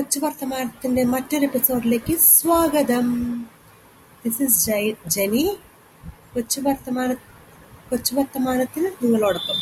കൊച്ചു 0.00 0.20
വർത്തമാനത്തിന്റെ 0.20 1.02
മറ്റൊരു 1.12 1.44
എപ്പിസോഡിലേക്ക് 1.46 2.12
സ്വാഗതം. 2.26 3.06
ദിസ് 4.22 4.40
ഇസ് 4.42 4.76
ജെനി 5.14 5.42
കൊച്ചു 6.34 6.60
വർത്തമാന 6.66 7.08
കൊച്ചു 7.90 8.12
വർത്തമാനത്തിൽ 8.18 8.84
നിങ്ങളോടൊപ്പം. 9.02 9.58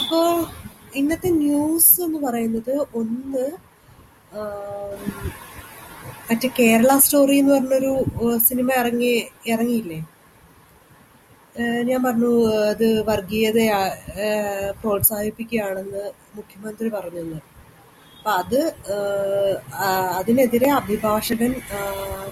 അപ്പോൾ 0.00 0.26
ഇന്നത്തെ 1.00 1.30
ന്യൂസ് 1.42 1.94
എന്ന് 2.06 2.20
പറയുന്നത് 2.26 2.74
ഒന്ന് 3.02 3.46
മറ്റേ 6.30 6.50
കേരള 6.60 6.98
സ്റ്റോറി 7.06 7.38
എന്ന് 7.44 7.54
പറഞ്ഞൊരു 7.54 7.94
സിനിമ 8.48 8.68
ഇറങ്ങി 8.82 9.14
ഇറങ്ങിയില്ലേ? 9.54 10.00
ഞാൻ 11.90 12.00
പറഞ്ഞു 12.08 12.34
അത് 12.74 12.86
വർഗീയത 13.12 13.58
പ്രോത്സാഹിപ്പിക്കുകയാണെന്ന് 14.82 16.06
മുഖ്യമന്ത്രി 16.36 16.88
പറഞ്ഞെന്ന്. 17.00 17.40
അപ്പൊ 18.24 18.34
അത് 18.42 18.60
അതിനെതിരെ 20.18 20.68
അഭിഭാഷകൻ 20.76 21.50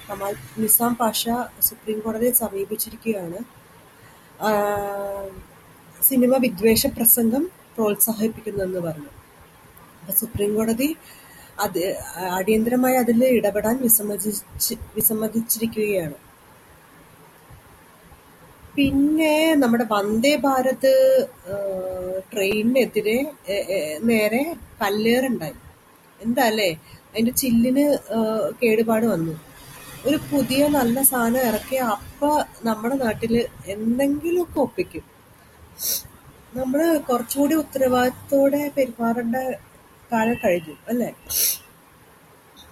കമാൽ 0.04 0.34
നിസാം 0.60 0.92
പാഷ 1.00 1.22
സുപ്രീം 1.66 1.98
കോടതിയെ 2.04 2.30
സമീപിച്ചിരിക്കുകയാണ്. 2.38 3.38
സിനിമ 6.08 6.32
വിദ്വേഷ 6.44 6.82
പ്രസംഗം 6.96 7.42
പ്രോത്സാഹിപ്പിക്കുന്നെന്ന് 7.74 8.80
പറഞ്ഞു. 8.86 9.10
അപ്പൊ 9.98 10.12
സുപ്രീം 10.20 10.52
കോടതി 10.58 10.88
അത് 11.64 11.82
അടിയന്തരമായി 12.38 12.96
അതിൽ 13.02 13.20
ഇടപെടാൻ 13.38 13.76
വിസമ്മതിച്ച് 13.82 14.76
വിസമ്മതിച്ചിരിക്കുകയാണ്. 14.96 16.16
പിന്നെ 18.78 19.36
നമ്മുടെ 19.64 19.86
വന്ദേ 19.92 20.32
ഭാരത് 20.46 20.94
ട്രെയിനിനെതിരെ 22.32 23.18
നേരെ 24.10 24.42
കല്ലേറുണ്ടായി. 24.80 25.58
എന്താ 26.24 26.42
അല്ലേ 26.50 26.70
അതിന്റെ 27.10 27.32
ചില്ലിന് 27.40 27.84
കേടുപാട് 28.60 29.06
വന്നു. 29.12 29.34
ഒരു 30.08 30.18
പുതിയ 30.30 30.60
നല്ല 30.76 30.96
സാധനം 31.10 31.42
ഇറക്കിയ 31.50 31.80
അപ്പ 31.96 32.20
നമ്മുടെ 32.68 32.96
നാട്ടിൽ 33.04 33.34
എന്തെങ്കിലുമൊക്കെ 33.74 34.58
ഒപ്പിക്കും. 34.66 35.04
നമ്മൾ 36.58 36.80
കുറച്ചുകൂടി 37.08 37.54
ഉത്തരവാദിത്തോടെ 37.62 38.62
പെരുമാറേണ്ട 38.76 39.36
കാലം 40.12 40.36
കഴിഞ്ഞു 40.44 40.74
അല്ലേ? 40.92 41.10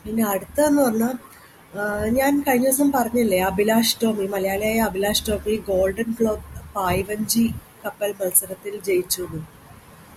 പിന്നെ 0.02 0.24
അടുത്തതെന്ന് 0.32 0.82
പറഞ്ഞാൽ 0.86 1.16
ഞാൻ 2.18 2.32
കഴിഞ്ഞ 2.46 2.66
ദിവസം 2.68 2.88
പറഞ്ഞില്ലേ 2.96 3.38
അഭിലാഷ് 3.50 3.96
ടോമി 4.02 4.26
മലയാളിയായ 4.34 4.78
അഭിലാഷ് 4.88 5.24
ടോമി 5.28 5.54
ഗോൾഡൻ 5.70 6.08
ഗ്ലോബ് 6.18 6.44
പായ്വഞ്ചി 6.76 7.44
കപ്പൽ 7.84 8.10
മത്സരത്തിൽ 8.20 8.74
ജയിച്ചു 8.88 9.20
എന്ന്. 9.26 9.40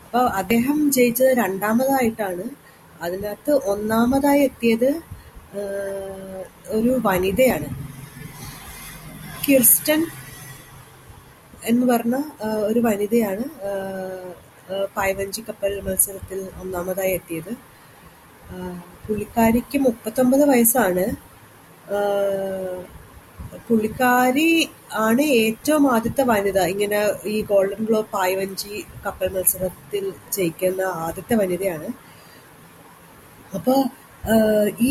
അപ്പൊ 0.05 0.21
അദ്ദേഹം 0.39 0.77
ജയിച്ചത് 0.95 1.31
രണ്ടാമതായിട്ടാണ്. 1.41 2.45
അതിനകത്ത് 3.05 3.53
ഒന്നാമതായി 3.73 4.41
എത്തിയത് 4.49 4.89
ഒരു 6.77 6.91
വനിതയാണ്. 7.07 7.67
കിർസ്റ്റൻ 9.45 10.01
എന്ന് 11.71 11.85
പറഞ്ഞ 11.91 12.15
ഒരു 12.69 12.79
വനിതയാണ് 12.85 13.45
പായ്വഞ്ചി 14.95 15.41
കപ്പൽ 15.47 15.73
മത്സരത്തിൽ 15.87 16.39
ഒന്നാമതായി 16.61 17.13
എത്തിയത്. 17.19 17.53
പുള്ളിക്കാരിക്ക് 19.05 19.77
മുപ്പത്തൊമ്പത് 19.85 20.43
വയസ്സാണ്. 20.51 21.05
പുള്ളിക്കാരി 23.67 24.49
ആണ് 25.07 25.23
ഏറ്റവും 25.41 25.83
ആദ്യത്തെ 25.95 26.23
വനിത. 26.31 26.59
ഇങ്ങനെ 26.73 26.99
ഈ 27.33 27.35
ഗോൾഡൻ 27.51 27.81
ഗ്ലോബ് 27.89 28.11
പായ്വഞ്ചി 28.15 28.73
കപ്പൽ 29.05 29.29
മത്സരത്തിൽ 29.35 30.05
ജയിക്കുന്ന 30.35 30.81
ആദ്യത്തെ 31.05 31.35
വനിതയാണ്. 31.41 31.89
അപ്പൊ 33.57 33.75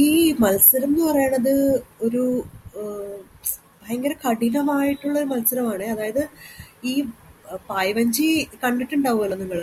ഈ 0.00 0.03
മത്സരം 0.43 0.91
എന്ന് 0.91 1.05
പറയണത് 1.09 1.55
ഒരു 2.06 2.23
ഭയങ്കര 3.83 4.12
കഠിനമായിട്ടുള്ള 4.25 5.17
ഒരു 5.21 5.28
മത്സരമാണ്. 5.33 5.87
അതായത് 5.95 6.23
ഈ 6.91 6.95
പായവഞ്ചി 7.71 8.28
കണ്ടിട്ടുണ്ടാവുമല്ലോ 8.62 9.37
നിങ്ങൾ 9.43 9.61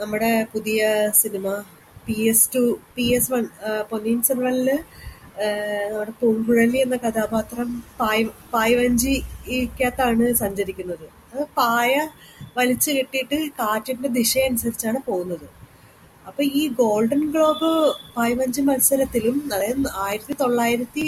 നമ്മുടെ 0.00 0.30
പുതിയ 0.52 0.80
cinema 1.22 1.46
P 2.06 2.16
S 2.30 2.48
two 2.54 2.62
P 2.96 3.04
S 3.16 3.30
one 3.32 3.44
Ponniyin 3.90 4.20
സെൽവനിൽ 4.28 4.70
നമ്മുടെ 5.90 6.12
പൂങ്കുഴലി 6.20 6.78
എന്ന 6.84 6.96
കഥാപാത്രം 7.04 7.68
പായ് 8.00 8.24
പായവഞ്ചിക്കകത്താണ് 8.54 10.26
സഞ്ചരിക്കുന്നത്. 10.42 11.06
അത് 11.32 11.42
പായ 11.60 11.94
വലിച്ചു 12.58 12.90
കെട്ടിയിട്ട് 12.98 13.38
കാറ്റിന്റെ 13.60 14.08
ദിശ 14.18 14.32
അനുസരിച്ചാണ് 14.48 15.00
പോകുന്നത്. 15.08 15.46
അപ്പൊ 16.28 16.42
ഈ 16.60 16.62
ഗോൾഡൻ 16.80 17.22
ഗ്ലോബ് 17.34 17.70
പതിനഞ്ച് 18.16 18.62
മത്സരത്തിലും 18.68 19.36
അതായത് 19.52 19.88
ആയിരത്തി 20.04 20.34
തൊള്ളായിരത്തി 20.40 21.04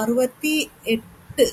അറുപത്തി 0.00 0.54
എട്ട് 0.94 1.46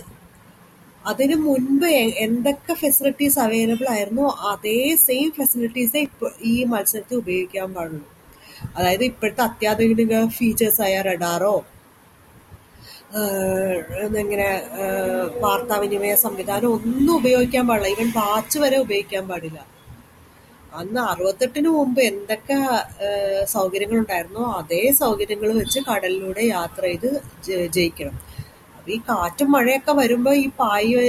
അതിനു 1.05 1.35
മുൻപ് 1.45 1.87
എന്തൊക്കെ 2.25 2.73
ഫെസിലിറ്റീസ് 2.81 3.39
അവൈലബിൾ 3.45 3.87
ആയിരുന്നു 3.93 4.25
അതേ 4.51 4.79
സെയിം 5.05 5.29
ഫെസിലിറ്റീസ് 5.37 5.97
ഇപ്പൊ 6.07 6.27
ഈ 6.51 6.55
മത്സരത്തിൽ 6.73 7.17
ഉപയോഗിക്കാൻ 7.21 7.69
പാടുള്ളൂ. 7.73 8.05
അതായത് 8.77 9.03
ഇപ്പോഴത്തെ 9.03 9.43
അത്യാധുനിക 9.49 10.15
ഫീച്ചേഴ്സ് 10.37 10.81
ആയ 10.87 10.95
റഡാറോ 11.09 11.55
ഇങ്ങനെ 14.23 14.49
വാർത്താവിനിമയ 15.43 16.13
സംവിധാനം 16.25 16.69
ഒന്നും 16.77 17.13
ഉപയോഗിക്കാൻ 17.19 17.63
പാടില്ല. 17.69 17.89
ഈവൻ 17.95 18.09
വാച്ച് 18.19 18.57
വരെ 18.63 18.77
ഉപയോഗിക്കാൻ 18.85 19.23
പാടില്ല. 19.31 19.59
അന്ന് 20.79 20.99
അറുപത്തെട്ടിന് 21.01 21.69
മുമ്പ് 21.69 22.01
എന്തൊക്കെ 22.01 22.57
സൗകര്യങ്ങൾ 23.55 23.97
ഉണ്ടായിരുന്നോ 23.97 24.43
അതേ 24.59 24.91
സൗകര്യങ്ങൾ 24.99 25.49
വെച്ച് 25.61 25.79
കടലിലൂടെ 25.89 26.43
യാത്ര 26.55 26.81
ചെയ്ത് 26.91 27.09
ജയിക്കണം. 27.77 28.15
അപ്പൊ 28.77 28.91
ഈ 28.91 28.97
കാറ്റും 29.09 29.51
മഴയൊക്കെ 29.51 29.91
വരുമ്പോ 29.91 30.31
ഈ 30.43 30.45
പായ് 30.59 31.01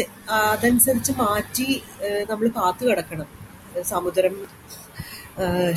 അതനുസരിച്ച് 0.52 1.12
മാറ്റി 1.20 1.68
നമ്മൾ 2.30 2.48
കാത്തു 2.48 2.82
കിടക്കണം. 2.88 3.28
സമുദ്രം 3.92 4.34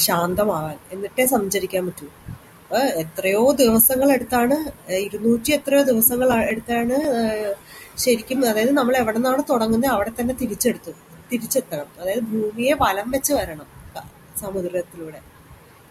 ശാന്തമാവാൻ. 0.05 0.77
എന്നിട്ടേ 0.93 1.25
സഞ്ചരിക്കാൻ 1.25 1.83
പറ്റൂ. 1.87 2.07
അപ്പൊ 2.63 2.79
എത്രയോ 3.03 3.51
ദിവസങ്ങൾ 3.51 4.09
എടുത്താണ് 4.11 4.55
ഇരുന്നൂറ്റി 5.05 5.51
എത്രയോ 5.51 5.81
ദിവസങ്ങൾ 5.83 6.29
എടുത്താണ് 6.51 6.95
ശരിക്കും 8.03 8.39
അതായത് 8.49 8.71
നമ്മൾ 8.71 8.97
എവിടെ 8.97 9.17
നിന്നാണ് 9.17 9.43
തുടങ്ങുന്നത് 9.49 9.91
അവിടെ 9.91 10.11
തന്നെ 10.19 10.33
തിരിച്ചെടുത്തു. 10.41 10.91
തിരിച്ചെത്തണം. 11.31 11.87
അതായത് 12.01 12.25
ഭൂമിയെ 12.33 12.73
വലം 12.81 13.07
വെച്ച് 13.11 13.33
വരണം. 13.33 13.67
സമുദ്രത്തിലൂടെ. 14.41 15.19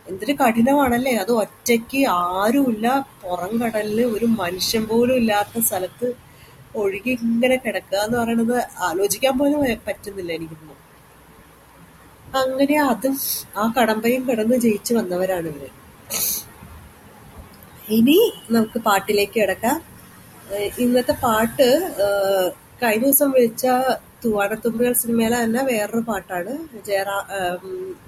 എന്തൊരു 0.07 0.35
കഠിനമാണല്ലേ? 0.41 1.13
അത് 1.23 1.33
ഒറ്റയ്ക്ക് 1.43 2.01
ആരുമില്ല. 2.21 2.87
പുറം 3.23 3.53
കടലിൽ 3.63 4.01
ഒരു 4.17 4.27
മനുഷ്യൻ 4.41 4.83
പോലും 4.91 5.17
ഇല്ലാത്ത 5.23 5.63
സ്ഥലത്ത് 5.69 6.09
ഒഴുകി 6.83 7.13
ഇങ്ങനെ 7.29 7.57
കിടക്കുക 7.65 7.99
എന്ന് 8.07 8.17
പറയുന്നത് 8.21 8.57
ആലോചിക്കാൻ 8.89 9.35
പോലും 9.41 9.61
പറ്റുന്നില്ല 9.89 10.33
എനിക്കൊന്നും 10.39 10.81
അങ്ങനെ 12.43 12.77
അതും 12.91 13.17
ആ 13.63 13.65
കടമ്പയും 13.77 14.23
കിടന്ന് 14.29 14.57
ജയിച്ചു 14.65 14.93
വന്നവരാണ് 14.95 15.49
ഇവർ. 15.55 15.71
ഇനി 17.97 18.19
നമുക്ക് 18.55 18.79
പാട്ടിലേക്ക് 18.89 19.37
കിടക്കാം. 19.41 19.77
ഇന്നത്തെ 20.85 21.15
പാട്ട് 21.25 21.67
കഴിഞ്ഞ 22.83 23.05
ദിവസം 23.05 23.29
വിളിച്ച 23.37 23.65
തൂവാനത്തുമ്പികൾ 24.25 24.93
സിനിമയിലെ 25.03 25.39
തന്നെ 25.45 25.63
വേറൊരു 25.71 26.03
പാട്ടാണ്. 26.11 26.53
ജയറാ 26.89 27.17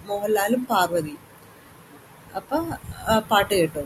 മോഹൻലാലും 0.09 0.62
പാർവതി 0.71 1.15
അപ്പൊ 2.38 2.56
പാട്ട് 3.31 3.53
കേട്ടോ 3.54 3.82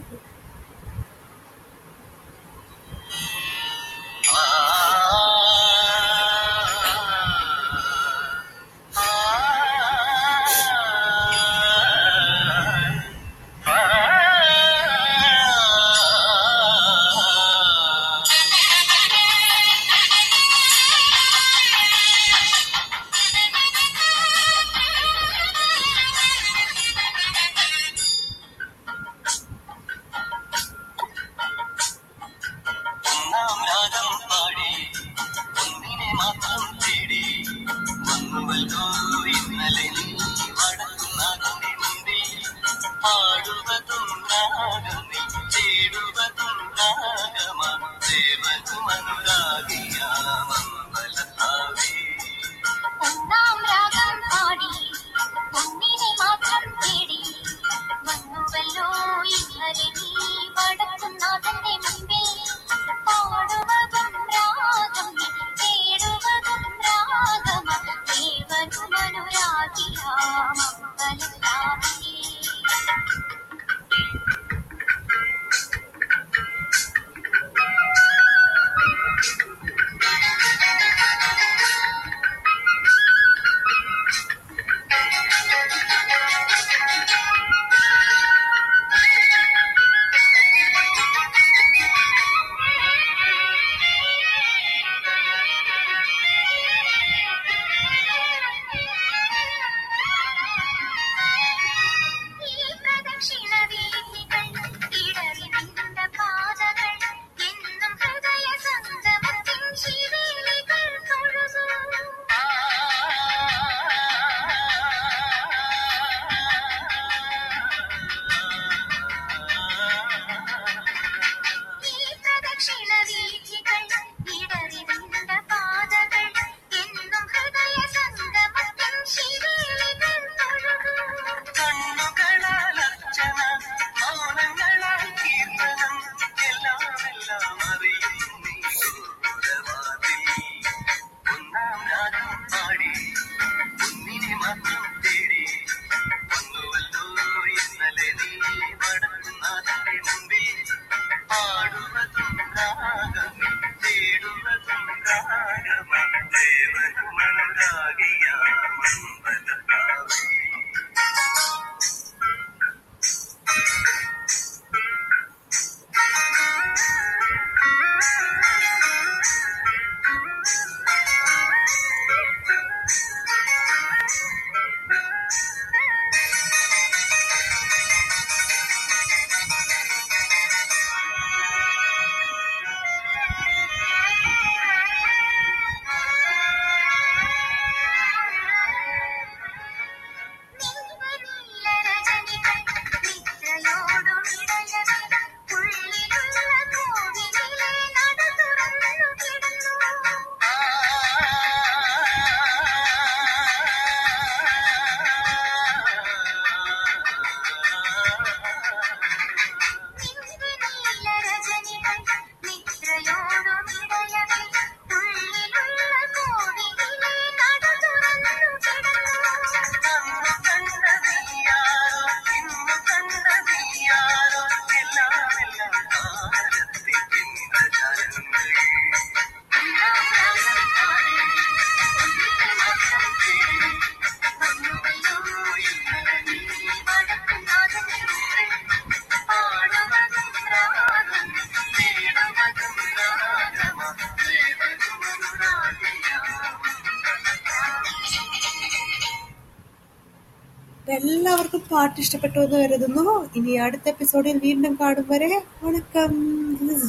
എല്ലാവർക്കും 250.97 251.63
പാട്ട് 251.73 252.01
ഇഷ്ടപ്പെട്ടു 252.01 252.39
എന്ന് 252.39 252.59
കരുതുന്നു. 252.63 253.29
ഇനി 253.37 253.53
അടുത്ത 253.57 253.87
എപ്പിസോഡിൽ 253.89 254.39
വീണ്ടും 254.39 254.79
കാണും 254.81 255.07
വരെ. 255.09 255.31
വണക്കം. 255.65 256.13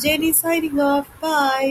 ജെനി 0.03 0.31
സൈനിങ് 0.31 0.81
ഓഫ് 0.81 1.13
ബൈ 1.23 1.65